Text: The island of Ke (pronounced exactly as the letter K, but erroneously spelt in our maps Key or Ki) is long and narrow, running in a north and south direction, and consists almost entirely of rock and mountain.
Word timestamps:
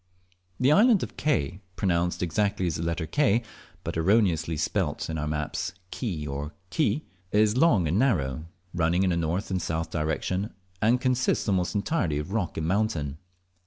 The 0.59 0.71
island 0.71 1.03
of 1.03 1.15
Ke 1.15 1.59
(pronounced 1.75 2.23
exactly 2.23 2.65
as 2.65 2.77
the 2.77 2.81
letter 2.81 3.05
K, 3.05 3.43
but 3.83 3.95
erroneously 3.95 4.57
spelt 4.57 5.11
in 5.11 5.19
our 5.19 5.27
maps 5.27 5.73
Key 5.91 6.25
or 6.25 6.53
Ki) 6.71 7.05
is 7.31 7.55
long 7.55 7.87
and 7.87 7.99
narrow, 7.99 8.45
running 8.73 9.03
in 9.03 9.11
a 9.11 9.15
north 9.15 9.51
and 9.51 9.61
south 9.61 9.91
direction, 9.91 10.55
and 10.81 10.99
consists 10.99 11.47
almost 11.47 11.75
entirely 11.75 12.17
of 12.17 12.31
rock 12.33 12.57
and 12.57 12.67
mountain. 12.67 13.19